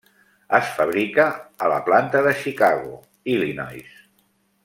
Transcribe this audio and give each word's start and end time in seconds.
Es 0.59 0.69
fabrica 0.77 1.25
a 1.65 1.67
la 1.73 1.77
planta 1.89 2.23
de 2.29 2.33
Chicago, 2.41 2.97
Illinois. 3.35 3.95